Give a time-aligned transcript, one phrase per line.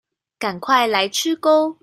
[0.39, 1.77] 趕快來吃鉤